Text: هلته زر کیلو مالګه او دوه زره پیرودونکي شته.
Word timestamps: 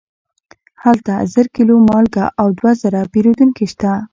هلته 0.83 1.13
زر 1.33 1.47
کیلو 1.55 1.75
مالګه 1.89 2.25
او 2.41 2.47
دوه 2.57 2.71
زره 2.81 3.01
پیرودونکي 3.11 3.65
شته. 3.71 3.91